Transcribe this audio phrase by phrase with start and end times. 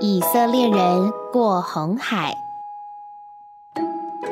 [0.00, 2.32] 以色列人过红海。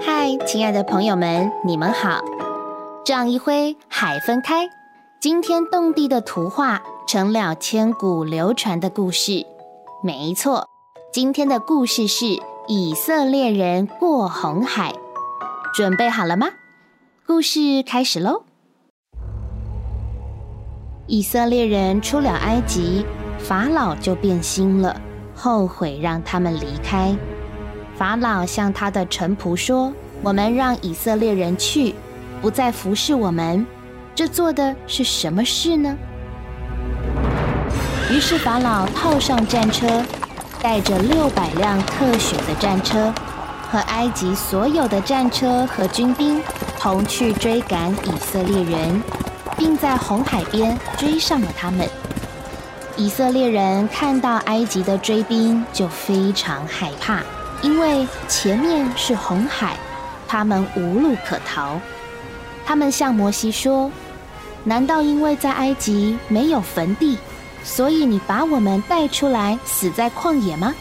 [0.01, 2.21] 嗨，亲爱的朋友们，你们好！
[3.05, 4.69] 这样一挥，海分开，
[5.19, 9.45] 惊天动地的图画成了千古流传的故事。
[10.05, 10.69] 没错，
[11.13, 12.27] 今天的故事是
[12.69, 14.93] 以色列人过红海。
[15.75, 16.47] 准备好了吗？
[17.27, 18.45] 故事开始喽！
[21.09, 23.05] 以色列人出了埃及，
[23.41, 25.01] 法老就变心了，
[25.37, 27.15] 后悔让他们离开。
[27.97, 29.93] 法老向他的臣仆说
[30.25, 31.95] ：“我们让以色列人去，
[32.41, 33.65] 不再服侍我们，
[34.15, 35.97] 这做的是什么事呢？”
[38.11, 40.03] 于是法老套上战车，
[40.63, 43.13] 带着六百辆特选的战车，
[43.71, 46.41] 和埃及所有的战车和军兵
[46.81, 49.03] 同去追赶以色列人。
[49.57, 51.89] 并在红海边追上了他们。
[52.99, 57.21] 以色列人看到埃及的追兵，就非常害怕，
[57.61, 59.77] 因为前面是红海，
[60.27, 61.79] 他们无路可逃。
[62.65, 63.91] 他们向摩西说
[64.65, 67.19] ：“难道因为在埃及没有坟地，
[67.63, 70.75] 所以你把我们带出来死在旷野吗？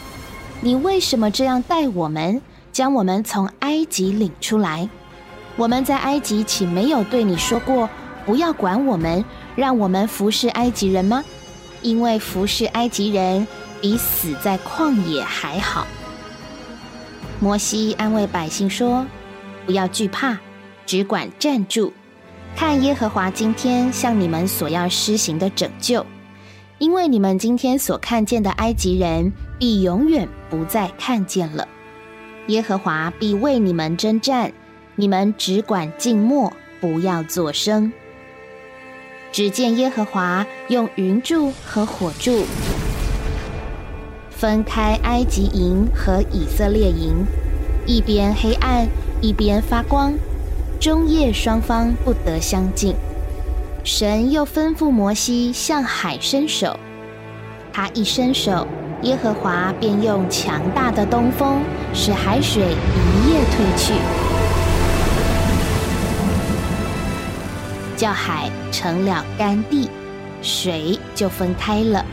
[0.62, 2.40] 你为什么这样待我们，
[2.72, 4.88] 将我们从埃及领出来？
[5.54, 7.88] 我们在埃及岂没有对你说过？”
[8.24, 9.24] 不要管我们，
[9.54, 11.22] 让我们服侍埃及人吗？
[11.82, 13.46] 因为服侍埃及人
[13.80, 15.86] 比死在旷野还好。
[17.38, 19.06] 摩西安慰百姓说
[19.66, 20.38] ：“不要惧怕，
[20.86, 21.92] 只管站住，
[22.56, 26.04] 看耶和华今天向你们所要施行的拯救。
[26.78, 31.66] 因为你们今天所看见的埃及人，必永远不再看见了。
[32.48, 34.52] 耶和华必为你们征战，
[34.94, 37.92] 你们只管静默，不要作声。”
[39.32, 42.44] 只见耶和华用云柱和火柱
[44.30, 47.24] 分开埃及营和以色列营，
[47.86, 48.86] 一边黑暗，
[49.20, 50.14] 一边发光，
[50.78, 52.94] 中夜双方不得相近。
[53.82, 56.78] 神又吩咐摩西向海伸手，
[57.72, 58.66] 他一伸手，
[59.02, 61.60] 耶和华便用强大的东风
[61.94, 63.94] 使海水一夜退去。
[67.96, 69.88] 叫海成了干地，
[70.42, 72.04] 水就分开了。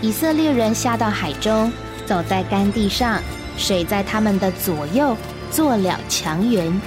[0.00, 1.72] 以色列人下到海中，
[2.06, 3.20] 走在干地上，
[3.56, 5.16] 水在他们的左右
[5.50, 6.80] 做了墙垣。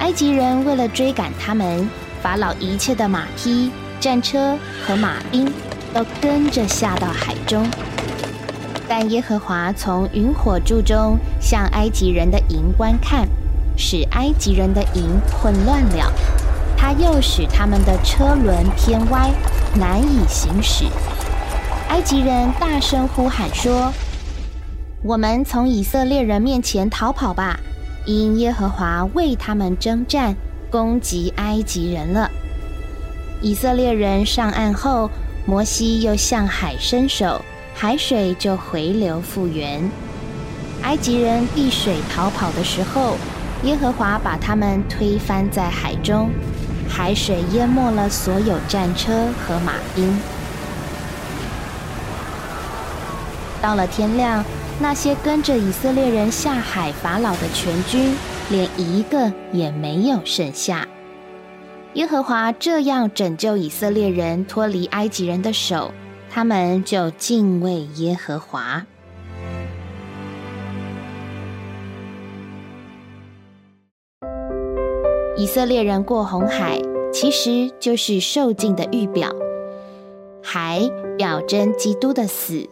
[0.00, 1.88] 埃及人为了追赶他们，
[2.22, 5.52] 法老一切的马匹、战车和马兵
[5.92, 7.66] 都跟着下到海中。
[8.88, 13.28] 但耶和华从云火柱中向埃及人的营观看。
[13.78, 16.12] 使埃及人的营混乱了，
[16.76, 19.30] 他又使他们的车轮偏歪，
[19.76, 20.84] 难以行驶。
[21.88, 23.92] 埃及人大声呼喊说
[25.02, 27.58] ：“我们从以色列人面前逃跑吧！
[28.04, 30.34] 因耶和华为他们征战，
[30.70, 32.28] 攻击埃及人了。”
[33.40, 35.08] 以色列人上岸后，
[35.46, 37.40] 摩西又向海伸手，
[37.74, 39.88] 海水就回流复原。
[40.82, 43.16] 埃及人避水逃跑的时候。
[43.64, 46.30] 耶和华把他们推翻在海中，
[46.88, 50.16] 海水淹没了所有战车和马兵。
[53.60, 54.44] 到了天亮，
[54.80, 58.14] 那些跟着以色列人下海法老的全军，
[58.48, 60.86] 连一个也没有剩下。
[61.94, 65.92] 耶和华这样拯救以色列人脱离埃及人的手，
[66.30, 68.86] 他们就敬畏耶和华。
[75.38, 76.80] 以色列人过红海，
[77.12, 79.30] 其实就是受尽的预表。
[80.42, 80.80] 海
[81.16, 82.68] 表征基督的死。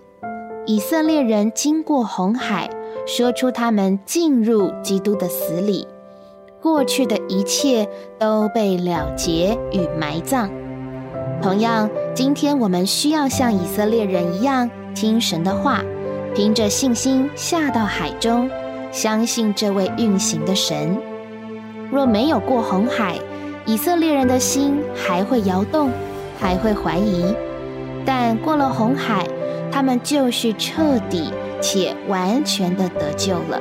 [0.67, 2.69] 以色列人经过红海，
[3.07, 5.87] 说出他们进入基督的死里，
[6.61, 7.89] 过去的一切
[8.19, 10.51] 都被了结与埋葬。
[11.41, 15.85] 同样，今天我们需要像以色列人一样，听神的话，
[16.35, 18.51] 凭着信心下到海中，
[18.91, 21.01] 相信这位运行的神。
[21.91, 23.19] 若没有过红海，
[23.65, 25.91] 以色列人的心还会摇动，
[26.39, 27.35] 还会怀疑；
[28.05, 29.27] 但过了红海，
[29.71, 33.61] 他们就是彻底且完全的得救了。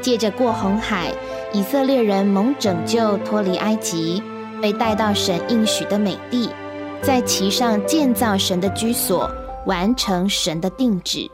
[0.00, 1.12] 借着过红海，
[1.52, 4.22] 以色列人蒙拯救，脱离埃及，
[4.62, 6.48] 被带到神应许的美地，
[7.02, 9.30] 在其上建造神的居所，
[9.66, 11.30] 完成神的定旨。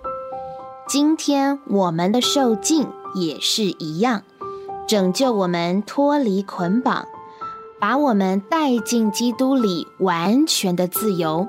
[0.89, 4.23] 今天我们的受尽也是一样。
[4.87, 7.07] 拯救我们脱离捆绑，
[7.81, 11.49] 把我们带进基督里完全的自由。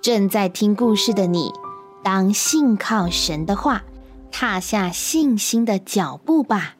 [0.00, 1.52] 正在听故事的你，
[2.02, 3.82] 当信靠神的话，
[4.30, 6.76] 踏下信心的脚步吧。